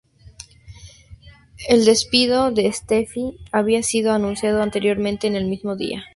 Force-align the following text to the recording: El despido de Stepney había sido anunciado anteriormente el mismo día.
El 1.69 1.85
despido 1.85 2.49
de 2.49 2.73
Stepney 2.73 3.37
había 3.51 3.83
sido 3.83 4.13
anunciado 4.13 4.63
anteriormente 4.63 5.27
el 5.27 5.45
mismo 5.45 5.75
día. 5.75 6.05